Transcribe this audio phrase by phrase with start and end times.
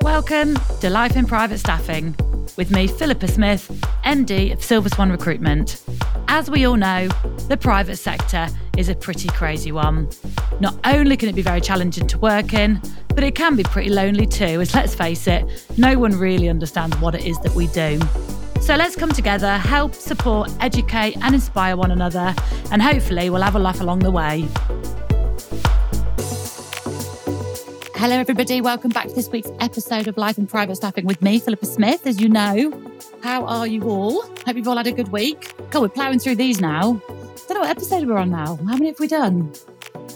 [0.00, 2.14] Welcome to Life in Private Staffing
[2.56, 3.68] with me, Philippa Smith,
[4.04, 5.82] MD of Silver Swan Recruitment.
[6.28, 7.08] As we all know,
[7.48, 10.08] the private sector is a pretty crazy one.
[10.60, 13.90] Not only can it be very challenging to work in, but it can be pretty
[13.90, 17.66] lonely too, as let's face it, no one really understands what it is that we
[17.68, 18.00] do.
[18.64, 22.34] So let's come together, help, support, educate, and inspire one another,
[22.70, 24.48] and hopefully we'll have a laugh along the way.
[27.94, 28.62] Hello, everybody.
[28.62, 32.06] Welcome back to this week's episode of Life in Private Staffing with me, Philippa Smith.
[32.06, 32.72] As you know,
[33.22, 34.22] how are you all?
[34.46, 35.52] Hope you've all had a good week.
[35.70, 37.02] God, we're ploughing through these now.
[37.10, 38.56] I Don't know what episode we're on now.
[38.56, 39.52] How many have we done?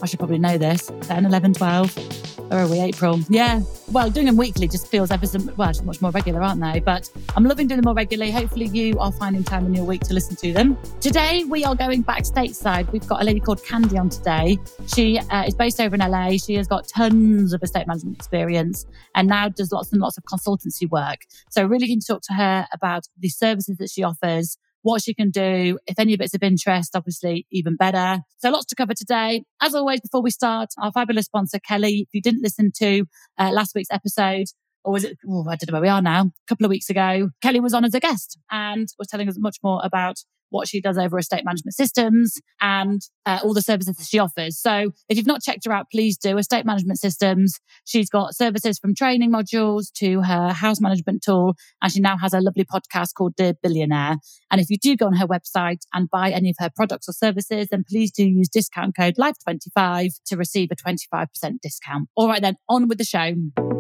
[0.02, 2.27] I should probably know this 10, 11, 12.
[2.50, 3.20] Or are we April?
[3.28, 3.60] Yeah.
[3.92, 6.80] Well, doing them weekly just feels ever so well, just much more regular, aren't they?
[6.80, 8.30] But I'm loving doing them more regularly.
[8.30, 10.78] Hopefully, you are finding time in your week to listen to them.
[11.00, 12.90] Today, we are going back stateside.
[12.90, 14.58] We've got a lady called Kandy on today.
[14.94, 16.38] She uh, is based over in LA.
[16.38, 20.24] She has got tons of estate management experience and now does lots and lots of
[20.24, 21.26] consultancy work.
[21.50, 25.14] So, really keen to talk to her about the services that she offers what she
[25.14, 25.78] can do.
[25.86, 28.20] If any bits of interest, obviously, even better.
[28.38, 29.44] So lots to cover today.
[29.60, 32.00] As always, before we start, our fabulous sponsor, Kelly.
[32.00, 33.04] If you didn't listen to
[33.38, 34.46] uh, last week's episode,
[34.84, 36.88] or was it, oh, I don't know where we are now, a couple of weeks
[36.88, 40.18] ago, Kelly was on as a guest and was telling us much more about
[40.50, 44.58] what she does over estate management systems and uh, all the services that she offers.
[44.58, 46.38] So if you've not checked her out, please do.
[46.38, 47.58] Estate management systems.
[47.84, 51.54] She's got services from training modules to her house management tool.
[51.82, 54.16] And she now has a lovely podcast called Dear Billionaire.
[54.50, 57.12] And if you do go on her website and buy any of her products or
[57.12, 61.26] services, then please do use discount code LIFE25 to receive a 25%
[61.62, 62.08] discount.
[62.16, 63.77] All right, then on with the show.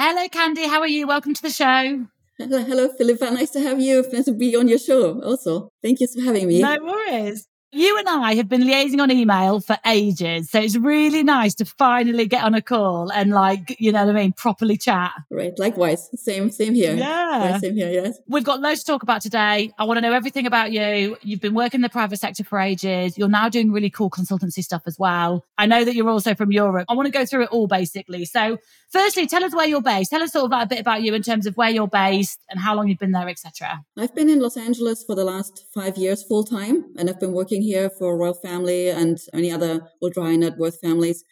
[0.00, 0.68] Hello, Kandy.
[0.68, 1.08] How are you?
[1.08, 2.06] Welcome to the show.
[2.38, 3.32] Hello, hello, Philippa.
[3.32, 4.04] Nice to have you.
[4.12, 5.70] Nice to be on your show also.
[5.82, 6.62] Thank you for having me.
[6.62, 7.48] No worries.
[7.70, 10.48] You and I have been liaising on email for ages.
[10.48, 14.16] So it's really nice to finally get on a call and like, you know what
[14.16, 15.12] I mean, properly chat.
[15.30, 15.52] Right.
[15.58, 16.08] Likewise.
[16.14, 16.94] Same, same here.
[16.94, 17.44] Yeah.
[17.44, 17.90] yeah same here.
[17.90, 18.18] Yes.
[18.26, 19.70] We've got loads to talk about today.
[19.78, 21.18] I want to know everything about you.
[21.20, 23.18] You've been working in the private sector for ages.
[23.18, 25.44] You're now doing really cool consultancy stuff as well.
[25.58, 26.86] I know that you're also from Europe.
[26.88, 28.24] I want to go through it all basically.
[28.24, 28.56] So
[28.88, 30.10] firstly, tell us where you're based.
[30.10, 32.40] Tell us sort of like a bit about you in terms of where you're based
[32.48, 33.84] and how long you've been there, etc.
[33.98, 37.32] I've been in Los Angeles for the last five years full time and I've been
[37.32, 41.24] working working here for royal family and any other ultra high net worth families.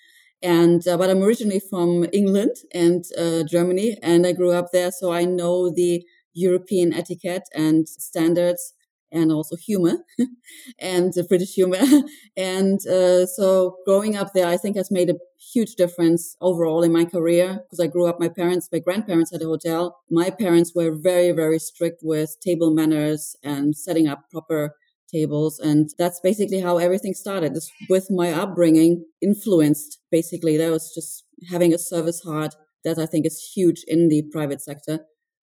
[0.43, 4.91] And uh, but I'm originally from England and uh, Germany, and I grew up there,
[4.91, 6.05] so I know the
[6.35, 8.75] European etiquette and standards
[9.13, 10.05] and also humor
[10.79, 11.83] and the British humor.
[12.37, 15.19] and uh, so growing up there, I think has made a
[15.55, 19.43] huge difference overall in my career because I grew up, my parents, my grandparents had
[19.43, 19.97] a hotel.
[20.11, 24.75] My parents were very, very strict with table manners and setting up proper
[25.13, 25.59] tables.
[25.59, 27.55] And that's basically how everything started.
[27.55, 33.07] This, with my upbringing influenced basically that was just having a service heart that I
[33.07, 35.01] think is huge in the private sector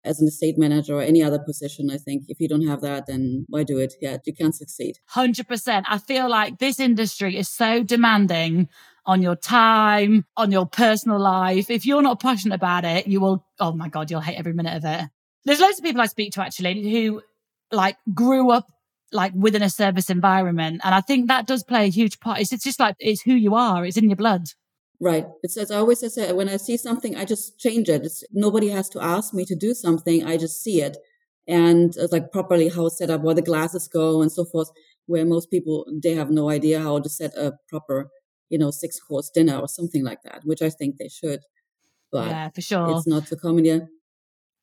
[0.05, 1.91] as an estate manager or any other position.
[1.91, 3.95] I think if you don't have that, then why do it?
[4.01, 4.97] Yeah, you can't succeed.
[5.13, 5.85] 100%.
[5.89, 8.69] I feel like this industry is so demanding
[9.05, 11.71] on your time, on your personal life.
[11.71, 14.77] If you're not passionate about it, you will, oh my God, you'll hate every minute
[14.77, 15.09] of it.
[15.45, 17.23] There's loads of people I speak to actually who
[17.71, 18.67] like grew up
[19.13, 20.81] like within a service environment.
[20.85, 22.41] And I think that does play a huge part.
[22.41, 23.85] It's, it's just like, it's who you are.
[23.85, 24.49] It's in your blood.
[25.01, 25.27] Right.
[25.43, 28.05] It's as I always say, when I see something, I just change it.
[28.05, 30.25] It's, nobody has to ask me to do something.
[30.25, 30.97] I just see it
[31.47, 34.71] and it's like properly how it's set up, where the glasses go and so forth,
[35.07, 38.11] where most people, they have no idea how to set a proper,
[38.49, 41.41] you know, six course dinner or something like that, which I think they should.
[42.11, 42.97] But yeah, for sure.
[42.97, 43.89] It's not the common.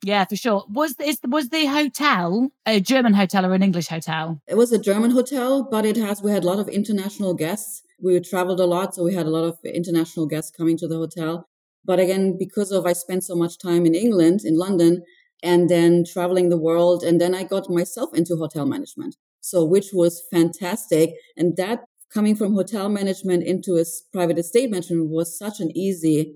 [0.04, 0.26] Yeah.
[0.26, 0.66] For sure.
[0.70, 4.42] Was is, was the hotel a German hotel or an English hotel?
[4.48, 7.82] It was a German hotel, but it has we had a lot of international guests.
[8.02, 10.98] We traveled a lot, so we had a lot of international guests coming to the
[10.98, 11.48] hotel.
[11.86, 15.04] But again, because of I spent so much time in England, in London,
[15.42, 19.16] and then traveling the world, and then I got myself into hotel management.
[19.42, 25.10] So, which was fantastic, and that coming from hotel management into a private estate management
[25.10, 26.36] was such an easy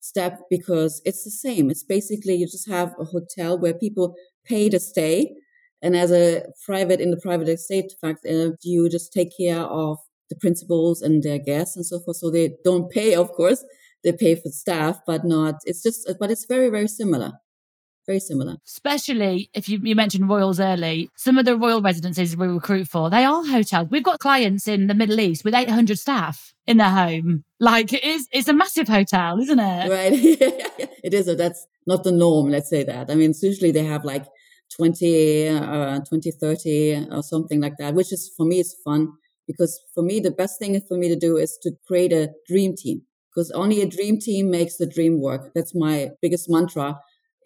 [0.00, 1.70] step because it's the same.
[1.70, 4.14] It's basically you just have a hotel where people
[4.44, 5.34] pay to stay.
[5.82, 9.98] And as a private in the private estate fact, uh, you just take care of
[10.28, 12.18] the principals and their guests and so forth.
[12.18, 13.64] So they don't pay, of course,
[14.04, 17.32] they pay for staff, but not, it's just, but it's very, very similar
[18.06, 18.56] very similar.
[18.66, 23.10] Especially if you, you mentioned royals early, some of the royal residences we recruit for,
[23.10, 23.88] they are hotels.
[23.90, 27.44] We've got clients in the Middle East with 800 staff in their home.
[27.58, 29.90] Like it is, it's a massive hotel, isn't it?
[29.90, 30.12] Right.
[31.04, 31.26] it is.
[31.36, 32.50] That's not the norm.
[32.50, 33.10] Let's say that.
[33.10, 34.26] I mean, usually they have like
[34.76, 39.12] 20, uh, 20, 30 or something like that, which is for me, is fun
[39.46, 42.76] because for me, the best thing for me to do is to create a dream
[42.76, 43.02] team
[43.34, 45.52] because only a dream team makes the dream work.
[45.54, 47.00] That's my biggest mantra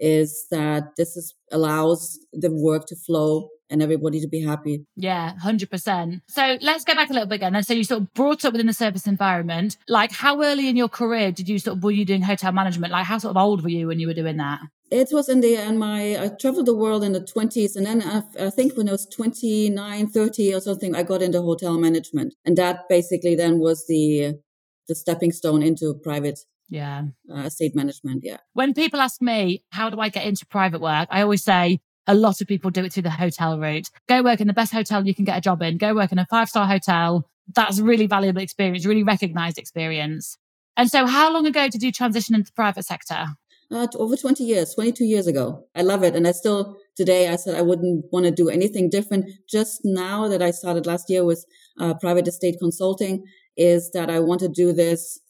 [0.04, 4.84] is that this is allows the work to flow and everybody to be happy.
[4.96, 6.20] Yeah, 100%.
[6.28, 7.56] So let's go back a little bit again.
[7.56, 9.78] And so you sort of brought up within the service environment.
[9.88, 12.92] Like how early in your career did you sort of, were you doing hotel management?
[12.92, 14.60] Like how sort of old were you when you were doing that?
[14.90, 17.74] It was in the, in my, I traveled the world in the 20s.
[17.74, 21.40] And then I, I think when I was 29, 30 or something, I got into
[21.40, 22.34] hotel management.
[22.44, 24.34] And that basically then was the,
[24.86, 29.90] the stepping stone into private yeah uh, estate management yeah when people ask me how
[29.90, 32.92] do i get into private work i always say a lot of people do it
[32.92, 33.88] through the hotel route.
[34.08, 35.78] Go work in the best hotel you can get a job in.
[35.78, 37.28] Go work in a five star hotel.
[37.54, 40.36] That's a really valuable experience, really recognized experience.
[40.76, 43.26] And so, how long ago did you transition into the private sector?
[43.70, 45.66] Uh, over 20 years, 22 years ago.
[45.74, 46.14] I love it.
[46.14, 49.30] And I still, today, I said I wouldn't want to do anything different.
[49.48, 51.44] Just now that I started last year with
[51.80, 53.24] uh, private estate consulting,
[53.56, 55.20] is that I want to do this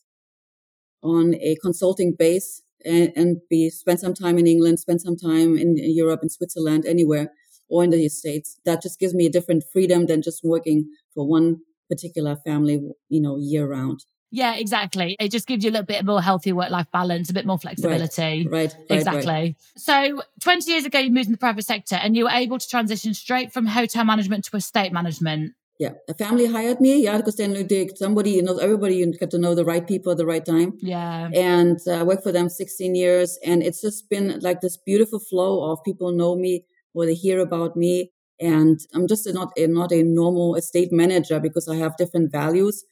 [1.04, 5.56] on a consulting base and, and be spend some time in England, spend some time
[5.56, 7.30] in, in Europe, in Switzerland, anywhere,
[7.68, 8.58] or in the States.
[8.64, 11.58] That just gives me a different freedom than just working for one
[11.88, 14.04] particular family, you know, year round.
[14.30, 15.14] Yeah, exactly.
[15.20, 17.56] It just gives you a little bit more healthy work life balance, a bit more
[17.58, 18.48] flexibility.
[18.48, 19.26] Right, right, exactly.
[19.26, 19.56] Right.
[19.76, 22.68] So, 20 years ago, you moved in the private sector and you were able to
[22.68, 25.52] transition straight from hotel management to estate management.
[25.78, 27.02] Yeah, a family hired me.
[27.02, 30.12] Yeah, because then they, somebody, you know, everybody you get to know the right people
[30.12, 30.78] at the right time.
[30.80, 34.76] Yeah, and uh, I worked for them 16 years, and it's just been like this
[34.76, 39.52] beautiful flow of people know me or they hear about me, and I'm just not
[39.56, 42.84] a, not a normal estate manager because I have different values.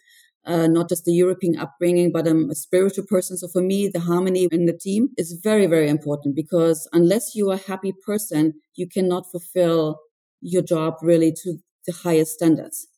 [0.45, 3.37] Uh, not just the European upbringing, but I'm a spiritual person.
[3.37, 7.49] So for me, the harmony in the team is very, very important because unless you
[7.53, 10.01] are a happy person, you cannot fulfill
[10.41, 12.89] your job really to the highest standards.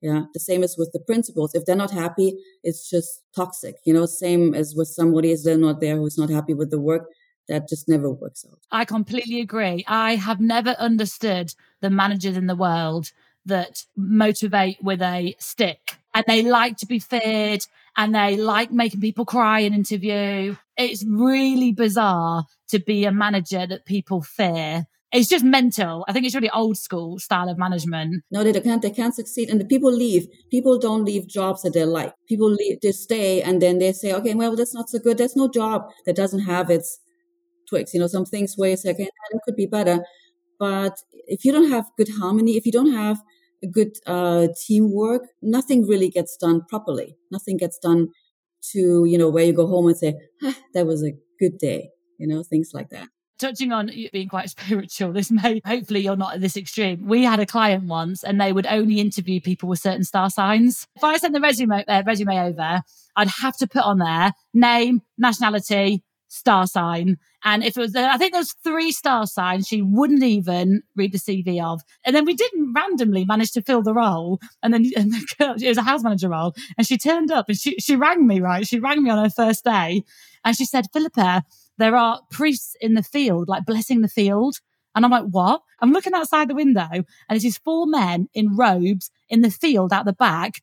[0.00, 0.24] Yeah.
[0.34, 1.54] The same as with the principals.
[1.54, 3.76] If they're not happy, it's just toxic.
[3.84, 6.80] You know, same as with somebody is they're not there who's not happy with the
[6.80, 7.08] work.
[7.48, 8.58] That just never works out.
[8.70, 9.84] I completely agree.
[9.88, 13.12] I have never understood the managers in the world
[13.46, 17.66] that motivate with a stick and they like to be feared
[17.96, 20.56] and they like making people cry in interview.
[20.76, 26.04] It's really bizarre to be a manager that people fear it's just mental.
[26.08, 28.22] I think it's really old school style of management.
[28.30, 28.82] No, they can't.
[28.82, 30.26] They can't succeed, and the people leave.
[30.50, 32.14] People don't leave jobs that they like.
[32.28, 35.18] People leave, they stay, and then they say, "Okay, well, that's not so good.
[35.18, 36.98] There's no job that doesn't have its
[37.68, 40.04] twigs." You know, some things where you say, "Okay, that could be better,"
[40.58, 43.18] but if you don't have good harmony, if you don't have
[43.62, 47.16] a good uh, teamwork, nothing really gets done properly.
[47.30, 48.08] Nothing gets done
[48.72, 51.90] to you know where you go home and say, ah, "That was a good day."
[52.18, 53.08] You know, things like that
[53.42, 57.06] touching on being quite spiritual, this may hopefully you're not at this extreme.
[57.06, 60.86] We had a client once, and they would only interview people with certain star signs.
[60.96, 62.82] If I sent the resume uh, resume over,
[63.16, 66.02] I'd have to put on there name, nationality,
[66.32, 67.18] star sign.
[67.44, 71.12] And if it was, I think there was three star signs she wouldn't even read
[71.12, 71.82] the CV of.
[72.04, 74.40] And then we didn't randomly manage to fill the role.
[74.62, 76.54] And then and the girl, it was a house manager role.
[76.78, 78.66] And she turned up and she, she rang me, right?
[78.66, 80.04] She rang me on her first day
[80.44, 81.44] and she said, Philippa,
[81.82, 84.60] there are priests in the field, like blessing the field.
[84.94, 85.62] And I'm like, what?
[85.80, 89.92] I'm looking outside the window and it's these four men in robes in the field
[89.92, 90.62] out the back,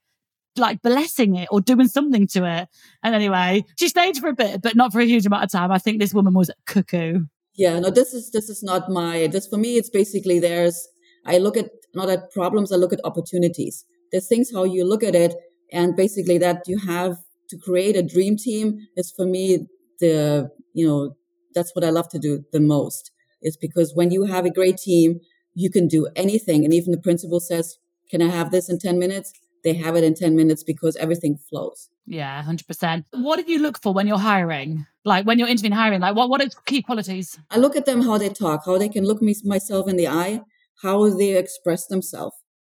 [0.55, 2.69] like blessing it or doing something to it.
[3.03, 5.71] And anyway, she stayed for a bit, but not for a huge amount of time.
[5.71, 7.21] I think this woman was cuckoo.
[7.55, 10.87] Yeah, no, this is, this is not my, this for me, it's basically there's,
[11.25, 13.83] I look at, not at problems, I look at opportunities.
[14.11, 15.33] There's things how you look at it.
[15.73, 17.17] And basically that you have
[17.49, 19.67] to create a dream team is for me
[19.99, 21.15] the you know,
[21.53, 24.77] that's what I love to do the most is because when you have a great
[24.77, 25.19] team,
[25.53, 26.63] you can do anything.
[26.63, 27.77] And even the principal says,
[28.09, 29.33] can I have this in 10 minutes?
[29.63, 31.89] They have it in 10 minutes because everything flows.
[32.05, 33.03] Yeah, 100%.
[33.11, 34.85] What do you look for when you're hiring?
[35.05, 37.37] Like when you're interviewing hiring, like what, what are key qualities?
[37.51, 40.07] I look at them, how they talk, how they can look me, myself in the
[40.07, 40.41] eye,
[40.81, 42.35] how they express themselves.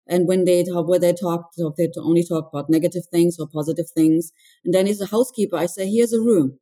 [0.09, 3.87] And when they talk, where they talk, they only talk about negative things or positive
[3.95, 4.33] things.
[4.65, 6.59] And then as a housekeeper, I say, here's a room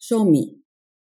[0.00, 0.56] show me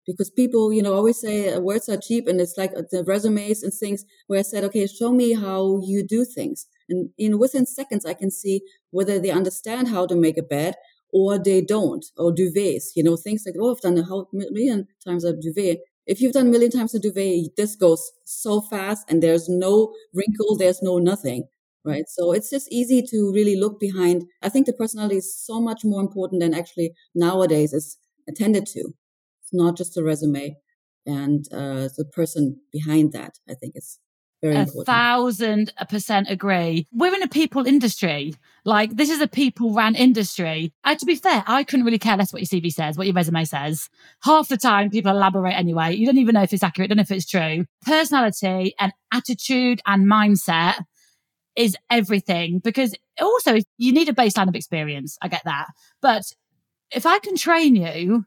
[0.07, 3.05] because people, you know, always say uh, words are cheap and it's like uh, the
[3.05, 6.67] resumes and things where I said, okay, show me how you do things.
[6.89, 10.75] And, in within seconds, I can see whether they understand how to make a bed
[11.13, 15.25] or they don't, or duvets, you know, things like, oh, I've done a million times
[15.25, 15.79] a duvet.
[16.07, 19.95] If you've done a million times a duvet, this goes so fast and there's no
[20.15, 21.45] wrinkle, there's no nothing,
[21.85, 22.05] right?
[22.09, 24.25] So it's just easy to really look behind.
[24.43, 27.99] I think the personality is so much more important than actually nowadays is
[28.33, 28.81] attended to.
[28.81, 30.57] It's not just a resume.
[31.05, 33.33] and uh, the person behind that.
[33.51, 33.99] I think is
[34.41, 34.87] very a important.
[34.87, 36.87] thousand percent agree.
[36.93, 38.35] We're in a people industry.
[38.65, 40.73] Like this is a people ran industry.
[40.85, 43.15] And to be fair, I couldn't really care less what your CV says, what your
[43.15, 43.89] resume says.
[44.23, 45.95] Half the time people elaborate anyway.
[45.97, 47.65] You don't even know if it's accurate, don't know if it's true.
[47.85, 50.85] Personality and attitude and mindset
[51.57, 55.19] is everything because also you need a baseline of experience.
[55.21, 55.67] I get that.
[56.01, 56.23] But
[56.95, 58.25] if I can train you,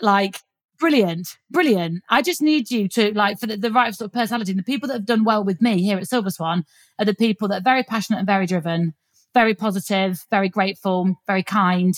[0.00, 0.40] like
[0.78, 2.02] brilliant, brilliant.
[2.10, 4.52] I just need you to like for the, the, right sort of personality.
[4.52, 6.64] And the people that have done well with me here at Silver Swan
[6.98, 8.94] are the people that are very passionate and very driven,
[9.32, 11.94] very positive, very grateful, very kind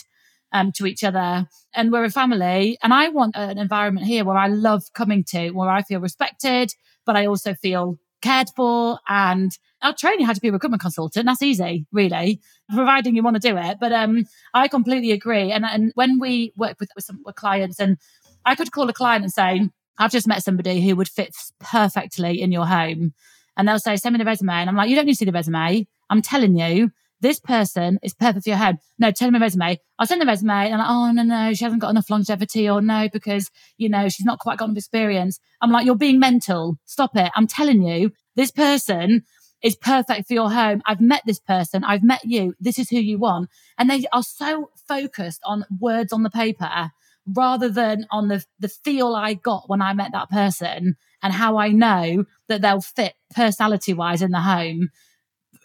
[0.52, 1.46] um, to each other.
[1.74, 2.78] And we're a family.
[2.82, 6.72] And I want an environment here where I love coming to, where I feel respected,
[7.04, 9.52] but I also feel cared for and
[9.82, 11.26] I'll train you how to be a recruitment consultant.
[11.26, 12.40] That's easy, really,
[12.74, 13.78] providing you want to do it.
[13.80, 15.52] But um, I completely agree.
[15.52, 17.98] And, and when we work with, with some with clients and
[18.44, 19.68] I could call a client and say,
[19.98, 23.12] I've just met somebody who would fit perfectly in your home.
[23.56, 24.52] And they'll say, send me the resume.
[24.52, 25.86] And I'm like, you don't need to see the resume.
[26.10, 28.78] I'm telling you, this person is perfect for your home.
[28.98, 29.78] No, tell me a resume.
[29.98, 32.80] I'll send the resume and like, oh, no, no, she hasn't got enough longevity or
[32.80, 35.40] no, because, you know, she's not quite got enough experience.
[35.60, 36.78] I'm like, you're being mental.
[36.84, 37.32] Stop it.
[37.34, 39.22] I'm telling you, this person
[39.62, 40.82] is perfect for your home.
[40.86, 41.84] I've met this person.
[41.84, 42.54] I've met you.
[42.60, 43.48] This is who you want.
[43.78, 46.90] And they are so focused on words on the paper
[47.26, 51.56] rather than on the, the feel I got when I met that person and how
[51.56, 54.90] I know that they'll fit personality wise in the home.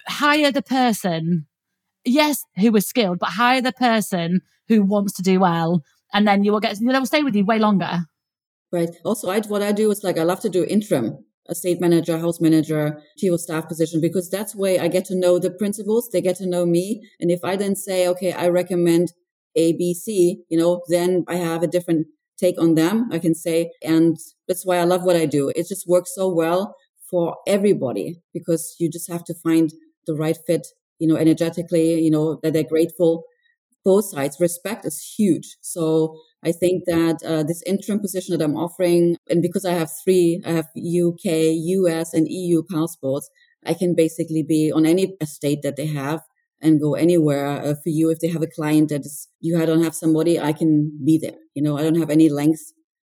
[0.08, 1.48] Hire the person,
[2.06, 5.84] yes, who is skilled, but hire the person who wants to do well.
[6.14, 8.02] And then you will get, they'll stay with you way longer.
[8.72, 8.90] Right.
[9.04, 12.40] Also, I, what I do is like, I love to do interim estate manager, house
[12.40, 16.10] manager, chief of staff position, because that's where I get to know the principals.
[16.10, 17.02] They get to know me.
[17.20, 19.14] And if I then say, okay, I recommend
[19.56, 23.10] a, B, C, you know, then I have a different take on them.
[23.12, 24.18] I can say, and
[24.48, 25.50] that's why I love what I do.
[25.50, 26.76] It just works so well
[27.10, 29.72] for everybody because you just have to find
[30.08, 30.68] the right fit,
[31.00, 33.24] you know, energetically, you know, that they're grateful.
[33.84, 34.38] Both sides.
[34.40, 35.58] Respect is huge.
[35.62, 36.16] So
[36.46, 40.40] I think that uh, this interim position that I'm offering, and because I have three,
[40.46, 43.30] I have UK, US, and EU passports,
[43.66, 46.22] I can basically be on any estate that they have
[46.62, 48.12] and go anywhere uh, for you.
[48.12, 51.18] If they have a client that is, you I don't have somebody, I can be
[51.18, 51.40] there.
[51.56, 52.74] You know, I don't have any lengths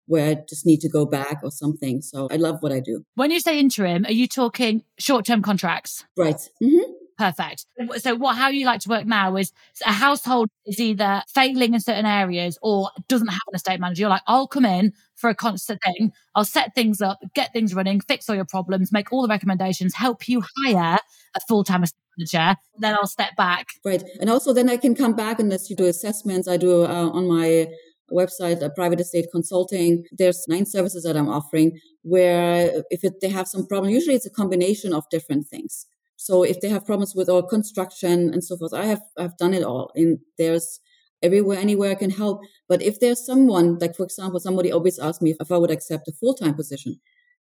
[0.06, 2.02] where I just need to go back or something.
[2.02, 3.04] So I love what I do.
[3.14, 6.04] When you say interim, are you talking short term contracts?
[6.16, 6.40] Right.
[6.62, 6.92] Mm-hmm.
[7.18, 7.66] Perfect.
[7.99, 9.52] So what how you like to work now is
[9.87, 14.00] a household is either failing in certain areas or doesn't have an estate manager.
[14.00, 16.12] You're like, I'll come in for a constant thing.
[16.35, 19.94] I'll set things up, get things running, fix all your problems, make all the recommendations,
[19.94, 20.99] help you hire
[21.37, 22.56] a full-time estate manager.
[22.78, 23.68] Then I'll step back.
[23.85, 24.02] Right.
[24.21, 27.11] And also then I can come back and as you do assessments, I do uh,
[27.11, 27.68] on my
[28.12, 30.04] website, a private estate consulting.
[30.12, 34.26] There's nine services that I'm offering where if it, they have some problem, usually it's
[34.26, 35.87] a combination of different things.
[36.16, 39.54] So if they have problems with our construction and so forth, I have I've done
[39.54, 39.90] it all.
[39.97, 40.81] And there's
[41.23, 42.40] everywhere, anywhere I can help.
[42.69, 46.09] But if there's someone, like for example, somebody always asks me if I would accept
[46.09, 47.00] a full time position.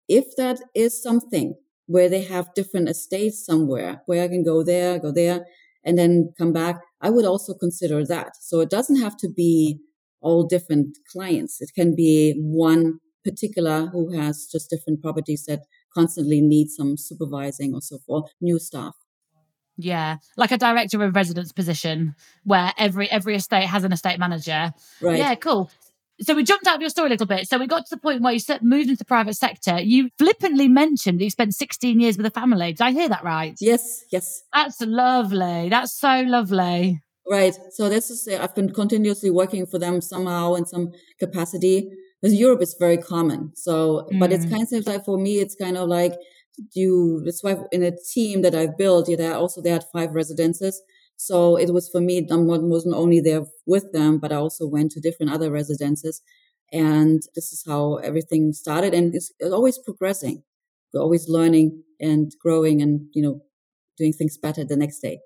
[0.07, 1.55] If that is something
[1.87, 5.45] where they have different estates somewhere where I can go there, go there,
[5.83, 8.35] and then come back, I would also consider that.
[8.41, 9.79] So it doesn't have to be
[10.25, 11.61] all different clients.
[11.61, 15.61] It can be one particular who has just different properties that
[15.93, 18.95] constantly need some supervising or so forth, new staff.
[19.77, 24.71] Yeah, like a director of residence position where every every estate has an estate manager.
[25.01, 25.17] Right.
[25.17, 25.69] Yeah, cool.
[26.21, 27.45] So we jumped out of your story a little bit.
[27.47, 29.81] So we got to the point where you moved into the private sector.
[29.81, 32.71] You flippantly mentioned that you spent 16 years with a family.
[32.71, 33.57] Did I hear that right?
[33.59, 34.43] Yes, yes.
[34.53, 35.67] That's lovely.
[35.67, 37.01] That's so lovely.
[37.29, 37.57] Right.
[37.71, 41.89] So this is, I've been continuously working for them somehow in some capacity
[42.21, 43.51] because Europe is very common.
[43.55, 44.19] So, mm.
[44.19, 44.51] but it's mm.
[44.51, 46.13] kind of like for me, it's kind of like
[46.73, 47.21] you.
[47.25, 50.81] That's why in a team that I've built, yeah, they also they had five residences.
[51.17, 54.91] So it was for me, I wasn't only there with them, but I also went
[54.91, 56.21] to different other residences.
[56.71, 58.93] And this is how everything started.
[58.93, 60.43] And it's, it's always progressing.
[60.93, 63.41] We're always learning and growing and, you know,
[63.97, 65.19] doing things better the next day.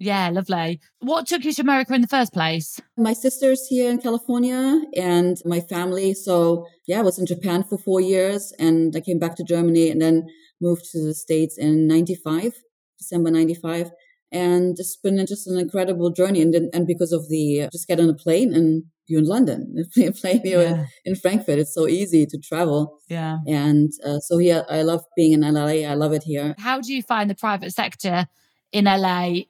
[0.00, 0.80] Yeah, lovely.
[1.00, 2.80] What took you to America in the first place?
[2.96, 6.14] My sister's here in California and my family.
[6.14, 9.90] So, yeah, I was in Japan for four years and I came back to Germany
[9.90, 10.26] and then
[10.58, 12.54] moved to the States in 95,
[12.98, 13.90] December 95.
[14.32, 16.40] And it's been just an incredible journey.
[16.40, 19.84] And, and because of the, just get on a plane and you're in London,
[20.16, 20.86] plane here yeah.
[21.04, 21.58] in, in, Frankfurt.
[21.58, 23.00] It's so easy to travel.
[23.08, 23.38] Yeah.
[23.46, 25.84] And uh, so, yeah, I love being in LA.
[25.86, 26.54] I love it here.
[26.58, 28.28] How do you find the private sector
[28.72, 29.40] in LA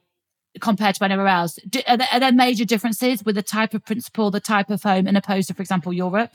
[0.59, 1.57] compared to anywhere else?
[1.69, 4.83] Do, are, there, are, there, major differences with the type of principal, the type of
[4.83, 6.31] home, in opposed to, for example, Europe?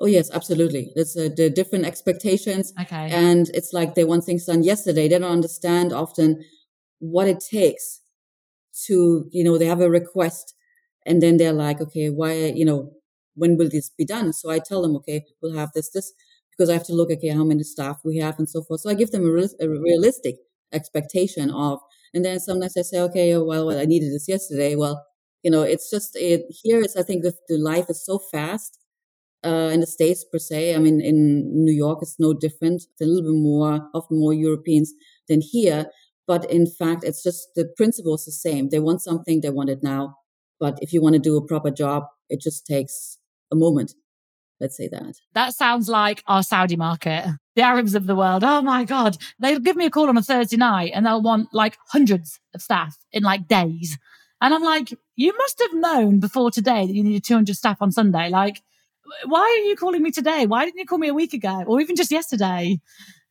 [0.00, 0.90] Oh yes, absolutely.
[0.96, 2.72] It's uh, the different expectations.
[2.80, 3.10] Okay.
[3.10, 5.06] And it's like they want things done yesterday.
[5.08, 6.44] They don't understand often
[6.98, 8.00] what it takes
[8.86, 10.54] to, you know, they have a request
[11.04, 12.92] and then they're like, okay, why, you know,
[13.34, 14.32] when will this be done?
[14.32, 16.12] So I tell them, okay, we'll have this, this,
[16.50, 18.80] because I have to look, okay, how many staff we have and so forth.
[18.80, 20.36] So I give them a, a realistic
[20.72, 21.80] expectation of,
[22.14, 24.76] and then sometimes I say, okay, oh, well, I needed this yesterday.
[24.76, 25.04] Well,
[25.42, 28.78] you know, it's just it here is I think the, the life is so fast
[29.44, 30.74] uh, in the states per se.
[30.74, 32.82] I mean, in New York, it's no different.
[32.92, 34.92] It's a little bit more, often more Europeans
[35.28, 35.86] than here.
[36.26, 38.68] But in fact, it's just the principle is the same.
[38.68, 40.16] They want something, they want it now.
[40.60, 43.18] But if you want to do a proper job, it just takes
[43.52, 43.94] a moment.
[44.62, 45.16] Let's say that.
[45.34, 47.26] That sounds like our Saudi market,
[47.56, 48.44] the Arabs of the world.
[48.44, 49.16] Oh my God.
[49.40, 52.62] They'll give me a call on a Thursday night and they'll want like hundreds of
[52.62, 53.98] staff in like days.
[54.40, 57.90] And I'm like, you must have known before today that you needed 200 staff on
[57.90, 58.28] Sunday.
[58.28, 58.62] Like,
[59.26, 60.46] why are you calling me today?
[60.46, 62.78] Why didn't you call me a week ago or even just yesterday?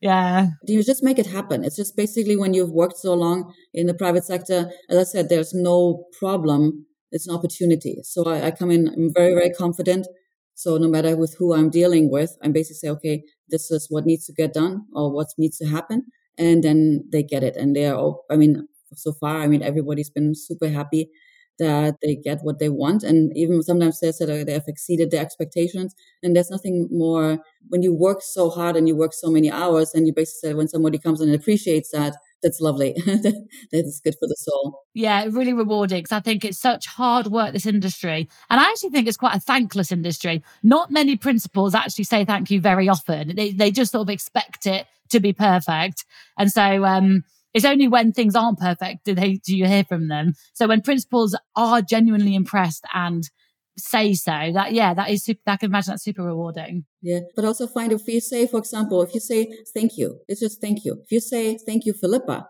[0.02, 0.48] Yeah.
[0.64, 1.64] You just make it happen.
[1.64, 5.30] It's just basically when you've worked so long in the private sector, as I said,
[5.30, 6.84] there's no problem.
[7.10, 8.00] It's an opportunity.
[8.02, 10.06] So I, I come in, I'm very, very confident.
[10.54, 14.06] So no matter with who I'm dealing with, I'm basically say, okay, this is what
[14.06, 16.06] needs to get done or what needs to happen.
[16.38, 17.56] And then they get it.
[17.56, 19.38] And they're, all, I mean, so far.
[19.40, 21.10] I mean, everybody's been super happy
[21.58, 23.02] that they get what they want.
[23.02, 25.94] And even sometimes they said they have exceeded their expectations.
[26.22, 29.92] And there's nothing more when you work so hard and you work so many hours
[29.94, 32.92] and you basically said when somebody comes and appreciates that, that's lovely.
[33.06, 34.82] that is good for the soul.
[34.94, 38.28] Yeah, really rewarding because I think it's such hard work, this industry.
[38.50, 40.42] And I actually think it's quite a thankless industry.
[40.62, 43.34] Not many principals actually say thank you very often.
[43.36, 46.04] They, they just sort of expect it to be perfect.
[46.38, 50.08] And so, um, it's only when things aren't perfect do they do you hear from
[50.08, 50.32] them.
[50.54, 53.28] So when principals are genuinely impressed and
[53.76, 56.84] say so, that yeah, that is super, I can imagine that's super rewarding.
[57.00, 60.40] Yeah, but also find if you say, for example, if you say thank you, it's
[60.40, 61.00] just thank you.
[61.04, 62.46] If you say thank you, Philippa,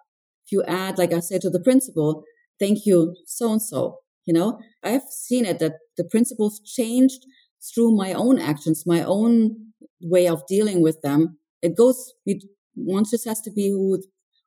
[0.47, 2.25] if you add, like I say to the principal,
[2.59, 3.99] thank you, so and so.
[4.25, 7.27] You know, I've seen it that the principals changed
[7.75, 11.39] through my own actions, my own way of dealing with them.
[11.61, 12.15] It goes,
[12.75, 14.01] one just has to be who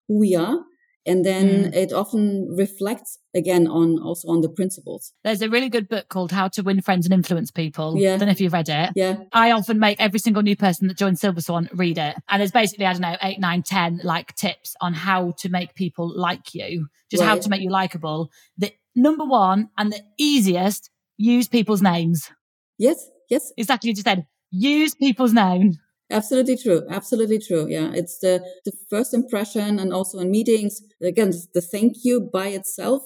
[0.08, 0.60] who we are
[1.06, 1.76] and then mm.
[1.76, 5.14] it often reflects again on also on the principals.
[5.24, 7.98] There's a really good book called how to win friends and influence people.
[7.98, 8.16] Yeah.
[8.16, 8.92] I don't know if you've read it.
[8.96, 9.18] Yeah.
[9.32, 12.16] I often make every single new person that joins silver swan read it.
[12.30, 15.76] And there's basically i don't know eight nine ten like tips on how to make
[15.76, 16.88] people like you.
[17.12, 17.30] Just right.
[17.30, 22.32] how to make you likable the number one and the easiest use people's names.
[22.78, 23.52] Yes yes.
[23.58, 24.26] Exactly you just said.
[24.52, 25.78] Use people's names
[26.12, 26.84] Absolutely true.
[26.90, 27.68] Absolutely true.
[27.68, 27.92] Yeah.
[27.94, 33.04] It's the, the first impression and also in meetings, again, the thank you by itself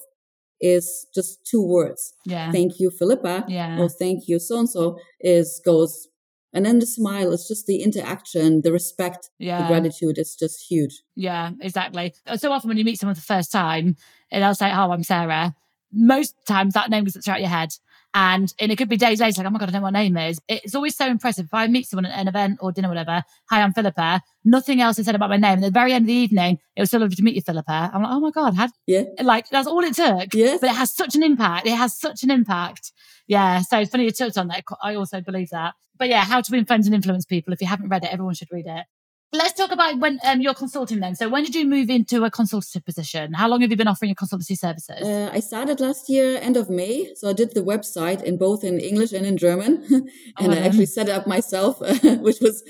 [0.61, 2.13] is just two words.
[2.25, 2.51] Yeah.
[2.51, 3.45] Thank you, Philippa.
[3.47, 3.79] Yeah.
[3.79, 6.07] Or thank you, so and so is goes,
[6.53, 9.61] and then the smile is just the interaction, the respect, yeah.
[9.61, 11.01] the gratitude is just huge.
[11.15, 12.13] Yeah, exactly.
[12.25, 13.95] Uh, so often when you meet someone for the first time,
[14.31, 15.55] and they'll say, Oh, I'm Sarah.
[15.91, 17.69] Most times that name goes throughout your head.
[18.13, 19.93] And, and it could be days later, like, oh my God, I don't know what
[19.93, 20.39] name is.
[20.47, 21.45] It's always so impressive.
[21.45, 24.97] If I meet someone at an event or dinner, whatever, hi, I'm Philippa, nothing else
[24.97, 25.53] is said about my name.
[25.53, 27.41] And at the very end of the evening, it was so lovely to meet you,
[27.41, 27.91] Philippa.
[27.93, 29.03] I'm like, oh my God, had, yeah.
[29.21, 30.33] like, that's all it took.
[30.33, 30.57] Yeah.
[30.59, 31.67] But it has such an impact.
[31.67, 32.91] It has such an impact.
[33.27, 33.61] Yeah.
[33.61, 34.63] So it's funny you touched on that.
[34.81, 35.75] I also believe that.
[35.99, 37.53] But yeah, how to win friends and influence people.
[37.53, 38.85] If you haven't read it, everyone should read it.
[39.31, 41.15] Let's talk about when um, you're consulting then.
[41.15, 43.33] So when did you move into a consultative position?
[43.33, 45.03] How long have you been offering your consultancy services?
[45.03, 47.13] Uh, I started last year, end of May.
[47.15, 49.85] So I did the website in both in English and in German.
[50.39, 52.63] and oh, I actually set it up myself, which was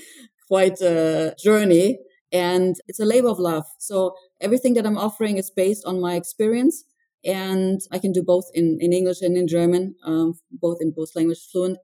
[0.48, 1.98] quite a journey.
[2.30, 3.64] And it's a labor of love.
[3.78, 6.84] So everything that I'm offering is based on my experience.
[7.24, 11.16] And I can do both in, in English and in German, um, both in both
[11.16, 11.78] languages fluent.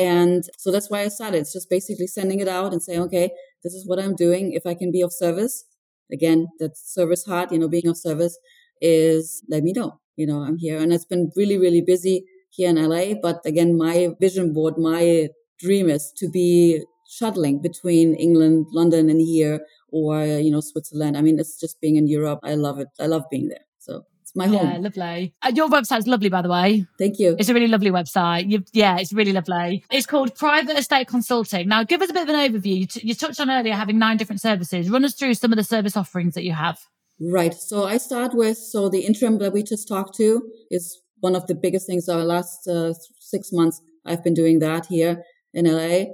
[0.00, 1.40] And so that's why I started.
[1.40, 3.30] It's just basically sending it out and saying, okay,
[3.62, 4.52] this is what I'm doing.
[4.54, 5.66] If I can be of service,
[6.10, 8.38] again, that service heart, you know, being of service
[8.80, 10.00] is let me know.
[10.16, 10.78] You know, I'm here.
[10.78, 13.12] And it's been really, really busy here in LA.
[13.20, 19.20] But again, my vision board, my dream is to be shuttling between England, London, and
[19.20, 19.60] here,
[19.92, 21.18] or, you know, Switzerland.
[21.18, 22.40] I mean, it's just being in Europe.
[22.42, 22.88] I love it.
[22.98, 23.66] I love being there.
[23.78, 24.70] So it's my home.
[24.70, 25.34] Yeah, lovely.
[25.42, 26.86] Uh, your website's lovely, by the way.
[26.98, 27.34] Thank you.
[27.38, 28.48] It's a really lovely website.
[28.48, 29.84] You, yeah, it's really lovely.
[29.90, 31.66] It's called Private Estate Consulting.
[31.66, 33.02] Now, give us a bit of an overview.
[33.02, 34.88] You touched on earlier having nine different services.
[34.88, 36.78] Run us through some of the service offerings that you have.
[37.20, 37.52] Right.
[37.52, 41.48] So I start with so the interim that we just talked to is one of
[41.48, 42.08] the biggest things.
[42.08, 46.12] Our last uh, six months, I've been doing that here in LA.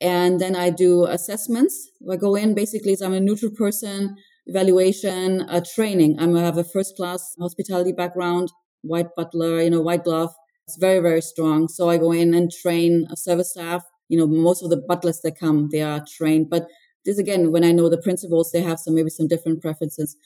[0.00, 1.90] And then I do assessments.
[2.10, 4.16] I go in basically, so I'm a neutral person
[4.48, 6.16] evaluation, uh, training.
[6.18, 8.48] I'm, I have a first class hospitality background,
[8.82, 10.30] white butler, you know, white glove.
[10.66, 11.68] It's very, very strong.
[11.68, 15.20] So I go in and train a service staff you know, most of the butlers
[15.20, 16.50] that come, they are trained.
[16.50, 16.66] But
[17.04, 20.16] this again, when I know the principals, they have some maybe some different preferences.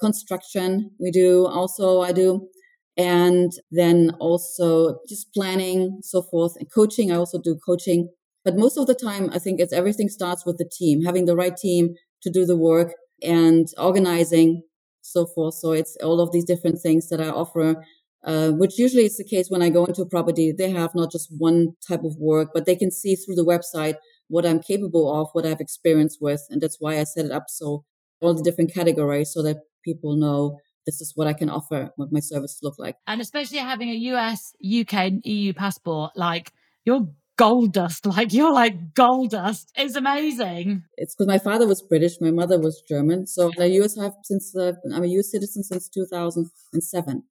[0.00, 2.48] Construction we do also I do,
[2.96, 7.10] and then also just planning, so forth, and coaching.
[7.10, 8.08] I also do coaching.
[8.44, 11.34] But most of the time, I think it's everything starts with the team, having the
[11.34, 14.62] right team to do the work and organizing,
[15.00, 15.54] so forth.
[15.54, 17.82] So it's all of these different things that I offer
[18.24, 20.52] uh, which usually is the case when I go into a property.
[20.52, 23.96] They have not just one type of work, but they can see through the website
[24.28, 26.42] what I'm capable of, what I've experienced with.
[26.50, 27.84] And that's why I set it up so
[28.20, 32.12] all the different categories so that people know this is what I can offer, what
[32.12, 32.96] my services look like.
[33.06, 36.52] And especially having a US, UK, and EU passport, like
[36.84, 37.08] you're
[37.42, 38.06] gold dust.
[38.16, 39.70] Like you're like gold dust.
[39.74, 40.84] It's amazing.
[40.96, 43.26] It's because my father was British, my mother was German.
[43.26, 47.22] So the US have since uh, I'm a US citizen since 2007.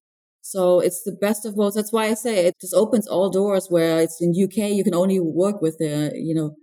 [0.42, 1.76] So it's the best of both.
[1.76, 4.96] That's why I say it just opens all doors where it's in UK, you can
[4.96, 6.56] only work with a, you know,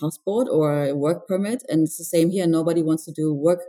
[0.00, 1.62] passport or a work permit.
[1.68, 2.46] And it's the same here.
[2.46, 3.60] Nobody wants to do work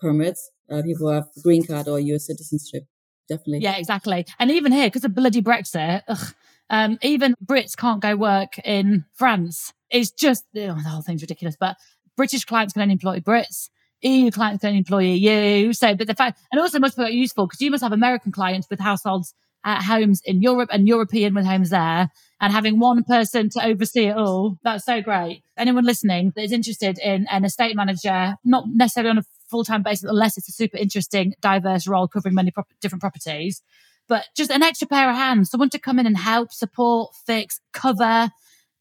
[0.00, 0.50] permits.
[0.70, 2.84] Uh, people have green card or US citizenship.
[3.28, 3.60] Definitely.
[3.60, 4.26] Yeah, exactly.
[4.38, 6.34] And even here, because of bloody Brexit, ugh,
[6.70, 9.72] um, even Brits can't go work in France.
[9.90, 11.56] It's just, oh, the whole thing's ridiculous.
[11.58, 11.76] But
[12.16, 13.68] British clients can only employ Brits.
[14.02, 15.72] EU clients can only employ EU.
[15.72, 18.68] So, but the fact, and also must be useful because you must have American clients
[18.68, 23.48] with households at homes in Europe and European with homes there and having one person
[23.50, 24.58] to oversee it all.
[24.64, 25.44] That's so great.
[25.56, 29.82] Anyone listening that is interested in an estate manager, not necessarily on a full time
[29.82, 33.62] basis, unless it's a super interesting, diverse role covering many pro- different properties,
[34.08, 37.60] but just an extra pair of hands, someone to come in and help, support, fix,
[37.72, 38.30] cover,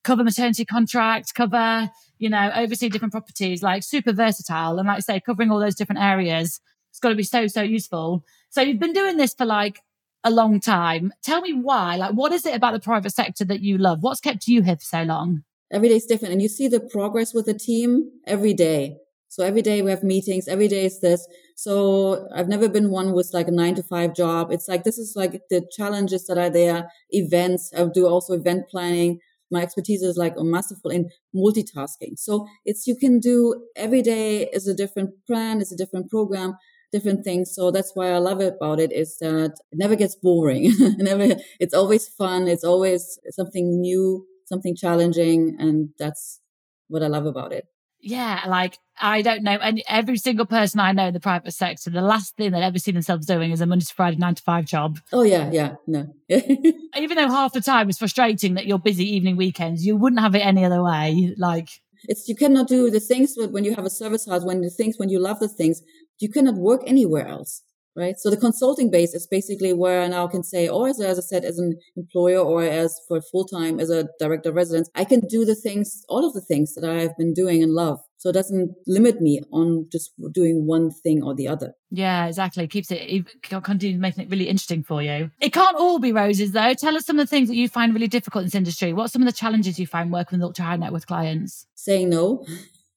[0.04, 1.90] cover maternity contract, cover
[2.22, 4.78] you know, oversee different properties, like super versatile.
[4.78, 7.64] And like I say, covering all those different areas, it's got to be so, so
[7.64, 8.24] useful.
[8.52, 9.80] So you've been doing this for like
[10.24, 11.14] a long time.
[11.24, 11.96] Tell me why.
[11.96, 14.04] Like, what is it about the private sector that you love?
[14.04, 15.44] What's kept you here for so long?
[15.72, 16.32] Every day is different.
[16.32, 18.98] And you see the progress with the team every day.
[19.32, 20.48] So every day we have meetings.
[20.48, 21.26] Every day is this.
[21.56, 24.52] So I've never been one with like a nine to five job.
[24.52, 27.72] It's like, this is like the challenges that are there, events.
[27.76, 29.20] I do also event planning
[29.52, 32.18] my expertise is like a masterful in multitasking.
[32.18, 36.56] So it's, you can do every day is a different plan, is a different program,
[36.92, 37.54] different things.
[37.54, 40.72] So that's why I love it about it is that it never gets boring.
[40.98, 42.48] never, it's always fun.
[42.48, 45.56] It's always something new, something challenging.
[45.60, 46.40] And that's
[46.88, 47.66] what I love about it.
[48.02, 51.90] Yeah, like I don't know, and every single person I know in the private sector,
[51.90, 54.44] the last thing they ever see themselves doing is a Monday to Friday nine to
[54.44, 55.00] five job.
[55.14, 56.14] Oh yeah, yeah, no.
[56.30, 60.36] Even though half the time it's frustrating that you're busy evening weekends, you wouldn't have
[60.36, 61.34] it any other way.
[61.38, 61.70] Like
[62.06, 64.98] it's you cannot do the things when you have a service house, when the things
[64.98, 65.82] when you love the things,
[66.20, 67.62] you cannot work anywhere else
[67.96, 68.16] right?
[68.18, 71.22] So the consulting base is basically where I now can say, or as, as I
[71.22, 75.04] said, as an employer or as for full time as a director of residence, I
[75.04, 78.00] can do the things, all of the things that I've been doing and love.
[78.18, 81.74] So it doesn't limit me on just doing one thing or the other.
[81.90, 82.68] Yeah, exactly.
[82.68, 85.32] Keeps it, it continues making it really interesting for you.
[85.40, 86.76] It can't all be roses though.
[86.76, 88.94] Tell us some of the things that you find really difficult in this industry.
[88.94, 91.66] What some of the challenges you find working with ultra high net worth clients?
[91.74, 92.46] Saying no.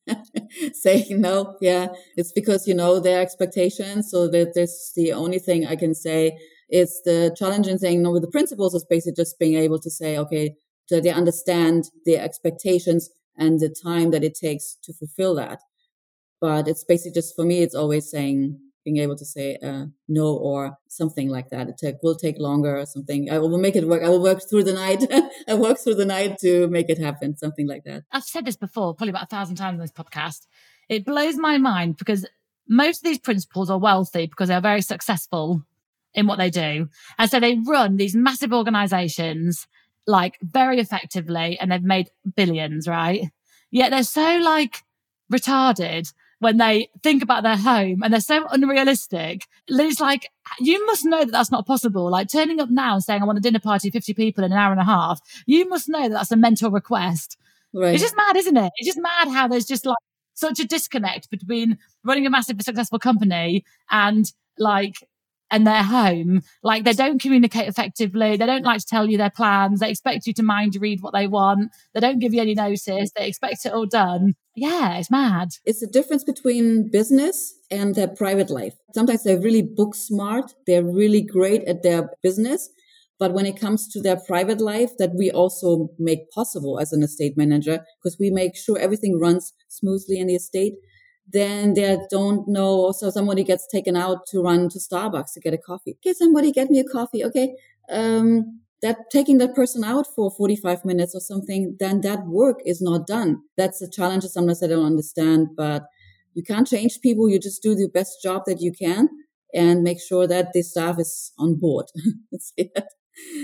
[0.75, 1.89] saying no yeah.
[2.17, 6.37] It's because you know their expectations so that this the only thing i can say.
[6.71, 10.17] Is the challenging thing no with the principals is basically just being able to say
[10.17, 15.61] okay so they understand their expectations and the time that it takes to fulfill that.
[16.41, 20.37] But it's basically just for me it's always saying being able to say uh, no
[20.37, 21.69] or something like that.
[21.69, 23.31] It take, will take longer or something.
[23.31, 24.03] I will make it work.
[24.03, 25.05] I will work through the night.
[25.49, 28.05] I work through the night to make it happen, something like that.
[28.13, 30.47] I've said this before, probably about a thousand times on this podcast.
[30.89, 32.27] It blows my mind because
[32.69, 35.63] most of these principals are wealthy because they're very successful
[36.13, 36.89] in what they do.
[37.19, 39.67] And so they run these massive organizations
[40.07, 43.31] like very effectively and they've made billions, right?
[43.71, 44.83] Yet they're so like
[45.33, 46.13] retarded
[46.45, 49.47] when they think about their home and they're so unrealistic.
[49.67, 50.29] It's like,
[50.61, 52.11] you must know that that's not possible.
[52.11, 54.59] Like turning up now and saying, I want a dinner party, 50 people in an
[54.59, 55.21] hour and a half.
[55.47, 57.39] You must know that that's a mental request.
[57.73, 57.95] Right.
[57.95, 58.71] It's just mad, isn't it?
[58.77, 59.97] It's just mad how there's just like
[60.35, 64.97] such a disconnect between running a massive successful company and like
[65.51, 66.43] and their home.
[66.63, 68.37] Like they don't communicate effectively.
[68.37, 69.81] They don't like to tell you their plans.
[69.81, 71.71] They expect you to mind read what they want.
[71.93, 72.89] They don't give you any notice.
[72.89, 74.35] They expect it all done.
[74.57, 75.51] Yeah, it's mad.
[75.65, 78.75] It's the difference between business and their private life.
[78.95, 80.55] Sometimes they're really book smart.
[80.67, 82.71] They're really great at their business.
[83.19, 87.03] But when it comes to their private life, that we also make possible as an
[87.03, 90.75] estate manager, because we make sure everything runs smoothly in the estate
[91.27, 92.93] then they don't know.
[92.93, 95.97] So somebody gets taken out to run to Starbucks to get a coffee.
[95.99, 97.25] Okay, somebody get me a coffee.
[97.25, 97.55] Okay.
[97.91, 102.83] Um, that taking that person out for 45 minutes or something, then that work is
[102.83, 103.41] not done.
[103.57, 105.85] That's a challenge sometimes I don't understand, but
[106.35, 107.29] you can't change people.
[107.29, 109.09] You just do the best job that you can
[109.55, 111.87] and make sure that the staff is on board.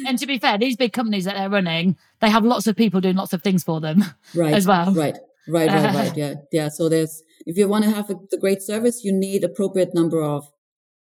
[0.06, 3.00] and to be fair, these big companies that they're running, they have lots of people
[3.00, 4.92] doing lots of things for them right, as well.
[4.92, 5.16] Right,
[5.48, 6.12] right, right, right.
[6.16, 6.68] Yeah, yeah.
[6.68, 10.22] So there's, if you want to have a, the great service, you need appropriate number
[10.22, 10.44] of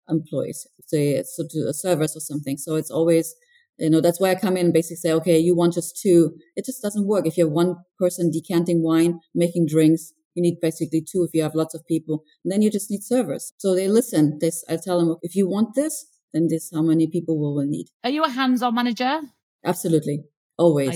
[0.07, 2.57] employees, say so to a service or something.
[2.57, 3.35] So it's always
[3.77, 6.35] you know, that's why I come in and basically say, okay, you want just two.
[6.55, 7.27] It just doesn't work.
[7.27, 11.43] If you have one person decanting wine, making drinks, you need basically two if you
[11.43, 12.23] have lots of people.
[12.43, 13.51] And then you just need servers.
[13.57, 14.37] So they listen.
[14.39, 17.67] This, I tell them, if you want this, then this how many people will will
[17.67, 17.87] need.
[18.03, 19.21] Are you a hands-on manager?
[19.65, 20.23] Absolutely.
[20.57, 20.95] Always.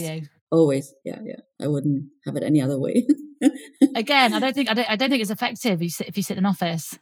[0.52, 0.94] Always.
[1.06, 1.42] Yeah, yeah.
[1.62, 3.08] I wouldn't have it any other way.
[3.96, 6.18] Again, I don't think I don't, I don't think it's effective if you sit, if
[6.18, 6.98] you sit in office.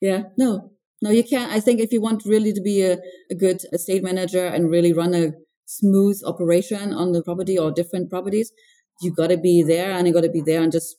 [0.00, 0.72] Yeah, no,
[1.02, 1.52] no, you can't.
[1.52, 2.98] I think if you want really to be a,
[3.30, 5.32] a good estate manager and really run a
[5.66, 8.52] smooth operation on the property or different properties,
[9.00, 10.96] you got to be there and you got to be there and just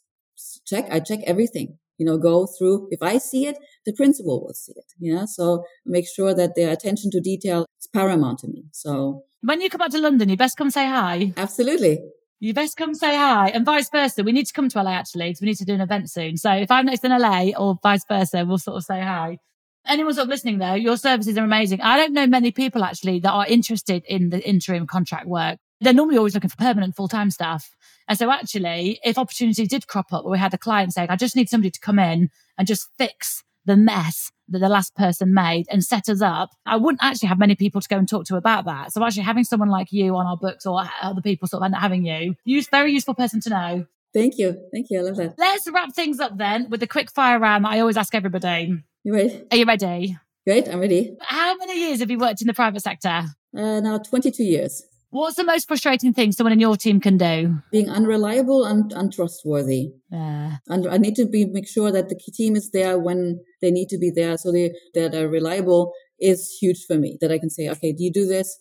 [0.66, 0.88] check.
[0.90, 2.88] I check everything, you know, go through.
[2.90, 4.86] If I see it, the principal will see it.
[5.00, 5.26] Yeah.
[5.26, 8.66] So make sure that their attention to detail is paramount to me.
[8.72, 11.34] So when you come back to London, you best come say hi.
[11.38, 12.00] Absolutely.
[12.40, 14.24] You best come say hi and vice versa.
[14.24, 16.38] We need to come to LA actually because we need to do an event soon.
[16.38, 19.38] So if I'm next in LA or vice versa, we'll sort of say hi
[19.86, 21.82] anyone sort of listening though, your services are amazing.
[21.82, 25.60] I don't know many people actually that are interested in the interim contract work.
[25.80, 27.76] They're normally always looking for permanent full time staff.
[28.08, 31.16] And so actually, if opportunities did crop up where we had a client saying, I
[31.16, 35.34] just need somebody to come in and just fix the mess that the last person
[35.34, 38.26] made and set us up, I wouldn't actually have many people to go and talk
[38.26, 38.92] to about that.
[38.92, 42.06] So actually having someone like you on our books or other people sort of having
[42.06, 43.86] you, use very useful person to know.
[44.14, 44.58] Thank you.
[44.74, 45.00] Thank you.
[45.00, 45.36] I love that.
[45.38, 48.84] Let's wrap things up then with a quick fire round that I always ask everybody.
[49.04, 49.44] You ready?
[49.52, 50.18] Are you ready?
[50.46, 51.16] Great, I'm ready.
[51.22, 53.26] How many years have you worked in the private sector?
[53.56, 54.84] Uh, now 22 years.
[55.12, 57.58] What's the most frustrating thing someone in your team can do?
[57.72, 59.92] Being unreliable and untrustworthy.
[60.10, 60.58] Yeah.
[60.68, 63.90] And I need to be make sure that the team is there when they need
[63.90, 67.18] to be there, so they that are reliable is huge for me.
[67.20, 68.58] That I can say, okay, do you do this?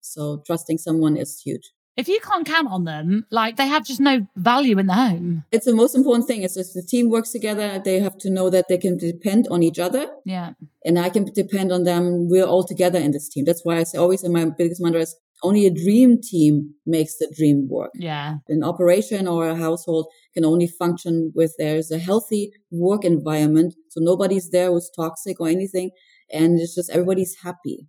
[0.00, 4.00] So trusting someone is huge if you can't count on them, like they have just
[4.00, 5.44] no value in the home.
[5.52, 6.42] It's the most important thing.
[6.42, 9.62] Is if the team works together, they have to know that they can depend on
[9.62, 10.06] each other.
[10.24, 10.52] Yeah.
[10.84, 12.28] And I can depend on them.
[12.28, 13.44] We're all together in this team.
[13.44, 17.18] That's why I say always in my biggest mantra is only a dream team makes
[17.18, 17.90] the dream work.
[17.94, 18.36] Yeah.
[18.48, 23.74] An operation or a household can only function with there's a healthy work environment.
[23.90, 25.90] So nobody's there who's toxic or anything.
[26.32, 27.88] And it's just everybody's happy.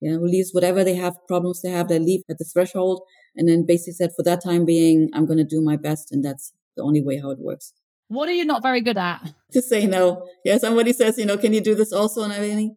[0.00, 3.02] You know, leaves whatever they have, problems they have, they leave at the threshold
[3.36, 6.12] and then basically said, for that time being, I'm going to do my best.
[6.12, 7.72] And that's the only way how it works.
[8.08, 9.32] What are you not very good at?
[9.52, 10.26] To say no.
[10.44, 10.58] Yeah.
[10.58, 12.76] Somebody says, you know, can you do this also and I'm everything?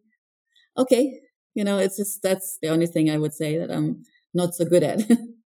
[0.76, 1.18] Okay.
[1.58, 4.64] You know, it's just, that's the only thing I would say that I'm not so
[4.64, 5.00] good at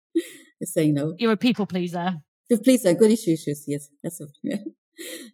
[0.61, 1.15] is saying no.
[1.19, 2.15] You're a people pleaser.
[2.49, 2.95] People pleaser.
[2.95, 3.45] Good issues.
[3.67, 3.91] Yes.
[4.03, 4.57] That's yeah.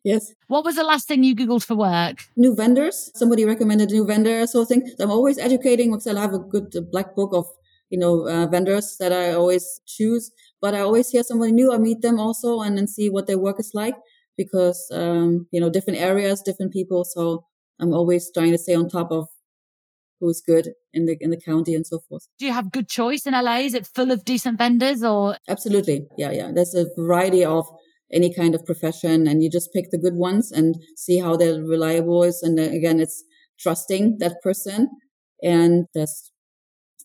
[0.02, 0.32] yes.
[0.48, 2.24] What was the last thing you Googled for work?
[2.36, 3.12] New vendors.
[3.14, 4.92] Somebody recommended a new vendor sort of thing.
[4.98, 7.46] I'm always educating because I have a good black book of
[7.90, 11.72] you know, uh, vendors that I always choose, but I always hear somebody new.
[11.72, 13.94] I meet them also and then see what their work is like
[14.36, 17.04] because, um, you know, different areas, different people.
[17.04, 17.44] So
[17.78, 19.28] I'm always trying to stay on top of
[20.20, 22.26] who's good in the in the county and so forth.
[22.38, 23.58] Do you have good choice in LA?
[23.58, 25.36] Is it full of decent vendors or?
[25.48, 26.50] Absolutely, yeah, yeah.
[26.54, 27.66] There's a variety of
[28.12, 31.62] any kind of profession, and you just pick the good ones and see how they're
[31.62, 32.42] reliable is.
[32.42, 33.24] And uh, again, it's
[33.58, 34.88] trusting that person,
[35.42, 36.30] and there's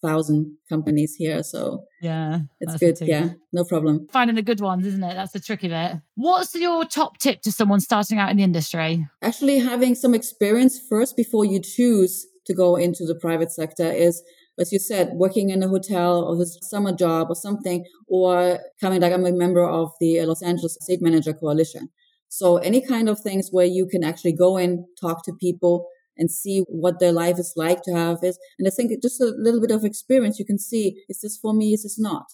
[0.02, 1.43] thousand companies here.
[1.43, 2.98] So yeah, it's good.
[3.02, 4.08] Yeah, no problem.
[4.12, 5.13] Finding the good ones, isn't it?
[5.15, 5.98] That's the tricky bit.
[6.15, 9.08] What's your top tip to someone starting out in the industry?
[9.22, 14.22] Actually, having some experience first before you choose to go into the private sector is
[14.60, 19.02] as you said, working in a hotel or a summer job or something, or coming
[19.02, 21.90] like I'm a member of the uh, Los Angeles Estate Manager Coalition.
[22.28, 26.30] So any kind of things where you can actually go in, talk to people, and
[26.30, 28.38] see what their life is like to have is.
[28.60, 31.54] And I think just a little bit of experience, you can see, is this for
[31.54, 31.74] me?
[31.74, 32.26] Is this not?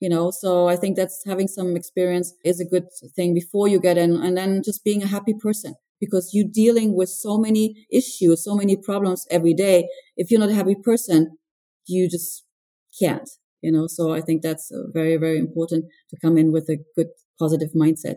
[0.00, 3.78] You know, so I think that's having some experience is a good thing before you
[3.78, 7.86] get in and then just being a happy person because you're dealing with so many
[7.92, 9.86] issues, so many problems every day.
[10.16, 11.36] If you're not a happy person,
[11.86, 12.44] you just
[12.98, 13.28] can't,
[13.60, 16.78] you know, so I think that's uh, very, very important to come in with a
[16.96, 17.08] good
[17.38, 18.16] positive mindset.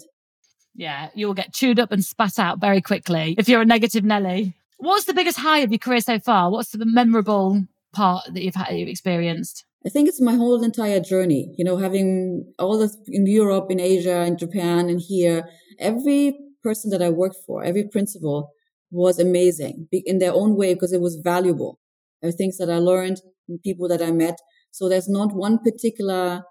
[0.76, 4.56] Yeah, you'll get chewed up and spat out very quickly if you're a negative Nelly.
[4.78, 6.52] What's the biggest high of your career so far?
[6.52, 9.66] What's the memorable part that you've had you've experienced?
[9.86, 11.54] I think it's my whole entire journey.
[11.58, 15.48] You know, having all this in Europe, in Asia, in Japan, and here,
[15.80, 18.52] every person that I worked for, every principal
[18.92, 21.80] was amazing in their own way because it was valuable.
[22.22, 24.38] There are things that I learned, and people that I met.
[24.72, 26.44] So there's not one particular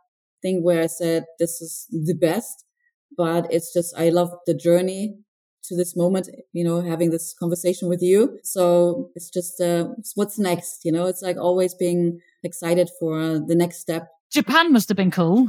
[0.42, 2.64] thing where I said this is the best,
[3.16, 5.16] but it's just I love the journey
[5.64, 8.38] to this moment, you know, having this conversation with you.
[8.42, 11.06] So it's just uh, what's next, you know.
[11.06, 14.08] It's like always being excited for uh, the next step.
[14.32, 15.48] Japan must have been cool.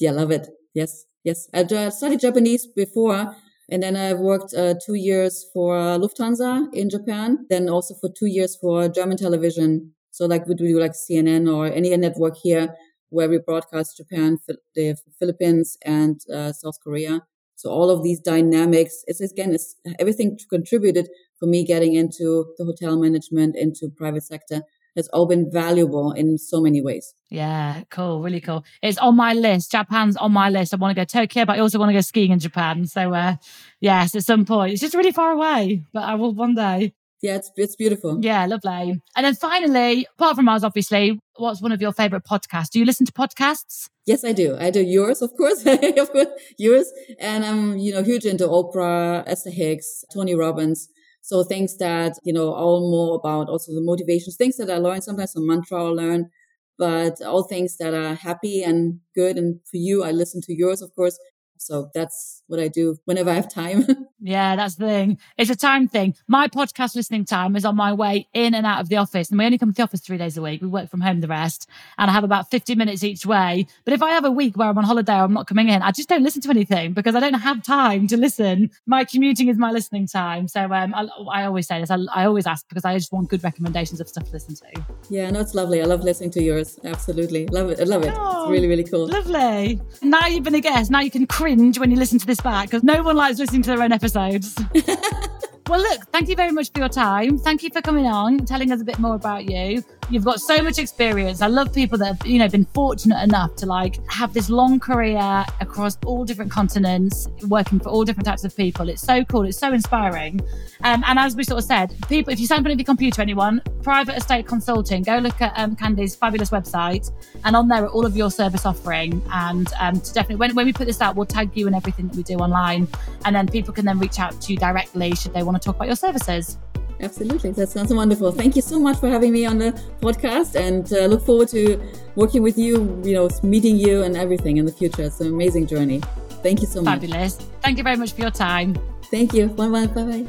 [0.00, 0.48] Yeah, love it.
[0.74, 1.48] Yes, yes.
[1.54, 3.36] I studied Japanese before,
[3.72, 8.26] and then I worked uh, two years for Lufthansa in Japan, then also for two
[8.26, 9.94] years for German television.
[10.10, 12.74] So like we do like CNN or any network here
[13.08, 14.36] where we broadcast Japan,
[14.74, 17.22] the Philippines, and uh, South Korea.
[17.56, 21.08] So all of these dynamics, it's again, it's everything contributed
[21.40, 24.60] for me getting into the hotel management, into private sector
[24.96, 27.14] has all been valuable in so many ways.
[27.30, 28.64] Yeah, cool, really cool.
[28.82, 29.72] It's on my list.
[29.72, 30.74] Japan's on my list.
[30.74, 32.86] I want to go Tokyo, but I also want to go skiing in Japan.
[32.86, 33.36] So, uh,
[33.80, 36.94] yes, at some point, it's just really far away, but I will one day.
[37.22, 38.18] Yeah, it's it's beautiful.
[38.20, 39.00] Yeah, lovely.
[39.16, 42.70] And then finally, apart from ours, obviously, what's one of your favorite podcasts?
[42.70, 43.88] Do you listen to podcasts?
[44.06, 44.56] Yes, I do.
[44.58, 46.26] I do yours, of course, of course,
[46.58, 46.90] yours.
[47.20, 50.88] And I'm, you know, huge into Oprah, Esther Hicks, Tony Robbins.
[51.22, 55.02] So things that, you know, all more about also the motivations, things that I learn,
[55.02, 56.30] sometimes a mantra I learn,
[56.78, 59.38] but all things that are happy and good.
[59.38, 61.18] And for you, I listen to yours, of course.
[61.58, 63.86] So that's what I do whenever I have time.
[64.20, 65.18] yeah, that's the thing.
[65.38, 66.14] It's a time thing.
[66.28, 69.30] My podcast listening time is on my way in and out of the office.
[69.30, 70.60] And we only come to the office three days a week.
[70.60, 71.68] We work from home the rest.
[71.98, 73.66] And I have about 50 minutes each way.
[73.84, 75.82] But if I have a week where I'm on holiday or I'm not coming in,
[75.82, 78.70] I just don't listen to anything because I don't have time to listen.
[78.86, 80.46] My commuting is my listening time.
[80.48, 81.90] So um, I, I, always say this.
[81.90, 84.84] I, I, always ask because I just want good recommendations of stuff to listen to.
[85.08, 85.80] Yeah, no, it's lovely.
[85.80, 86.78] I love listening to yours.
[86.84, 87.46] Absolutely.
[87.46, 87.80] Love it.
[87.80, 88.12] I love it.
[88.14, 89.08] Oh, it's really, really cool.
[89.08, 89.80] Lovely.
[90.02, 90.90] Now you've been a guest.
[90.90, 93.62] Now you can cringe when you listen to this back because no one likes listening
[93.62, 94.56] to their own episodes.
[95.72, 97.38] well, look, thank you very much for your time.
[97.38, 99.82] Thank you for coming on, telling us a bit more about you.
[100.10, 101.40] You've got so much experience.
[101.40, 104.78] I love people that have, you know, been fortunate enough to like have this long
[104.78, 108.90] career across all different continents, working for all different types of people.
[108.90, 109.46] It's so cool.
[109.46, 110.42] It's so inspiring.
[110.84, 113.22] Um, and as we sort of said, people, if you sign up on your computer,
[113.22, 117.10] anyone, private estate consulting, go look at um, Kandy's fabulous website,
[117.46, 119.22] and on there are all of your service offering.
[119.32, 122.08] And um, to definitely, when, when we put this out, we'll tag you and everything
[122.08, 122.86] that we do online,
[123.24, 125.76] and then people can then reach out to you directly should they want to talk
[125.76, 126.58] about your services.
[127.00, 127.50] Absolutely.
[127.52, 128.30] That sounds wonderful.
[128.30, 131.80] Thank you so much for having me on the podcast and uh, look forward to
[132.14, 135.02] working with you, you know, meeting you and everything in the future.
[135.02, 136.00] It's an amazing journey.
[136.42, 137.00] Thank you so much.
[137.00, 137.36] Fabulous.
[137.60, 138.76] Thank you very much for your time.
[139.10, 139.48] Thank you.
[139.48, 139.86] Bye bye.
[139.86, 140.26] Bye bye.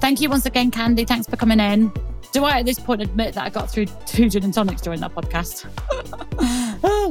[0.00, 1.04] Thank you once again, Kandy.
[1.04, 1.92] Thanks for coming in.
[2.32, 5.00] Do I at this point admit that I got through two gin and tonics during
[5.00, 5.66] that podcast?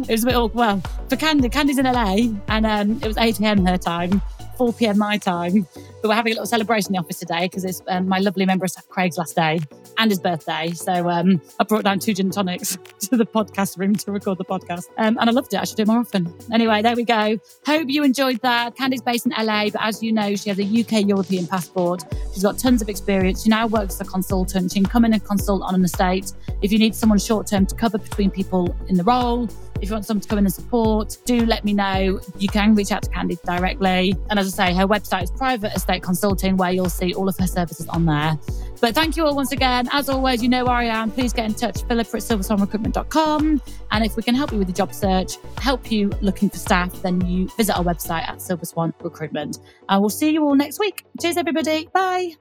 [0.04, 0.56] it was a bit awkward.
[0.56, 3.66] Well, for Kandy, Kandy's in LA and um, it was 8 a.m.
[3.66, 4.22] her time.
[4.58, 4.98] 4 p.m.
[4.98, 5.68] my time.
[6.02, 8.46] But we're having a little celebration in the office today because it's um, my lovely
[8.46, 9.60] member of Craig's last day
[9.98, 10.72] and his birthday.
[10.72, 14.46] So um, I brought down two gin tonics to the podcast room to record the
[14.46, 14.86] podcast.
[14.98, 15.60] Um, and I loved it.
[15.60, 16.34] I should do it more often.
[16.52, 17.38] Anyway, there we go.
[17.66, 18.76] Hope you enjoyed that.
[18.76, 22.04] Kandy's based in LA, but as you know, she has a UK European passport.
[22.34, 23.44] She's got tons of experience.
[23.44, 24.72] She now works as a consultant.
[24.72, 26.32] She can come in and consult on an estate.
[26.62, 29.50] If you need someone short term to cover between people in the role,
[29.82, 32.20] if you want someone to come in and support, do let me know.
[32.38, 34.16] You can reach out to Kandy directly.
[34.30, 37.38] And as I say, her website is Private Estate Consulting, where you'll see all of
[37.38, 38.40] her services on there.
[38.82, 39.88] But thank you all once again.
[39.92, 41.12] As always, you know where I am.
[41.12, 43.62] Please get in touch, philippa at silverswanrecruitment.com.
[43.92, 47.02] And if we can help you with the job search, help you looking for staff,
[47.02, 49.60] then you visit our website at Silver Swan Recruitment.
[49.90, 51.06] And we'll see you all next week.
[51.22, 51.88] Cheers, everybody.
[51.94, 52.36] Bye.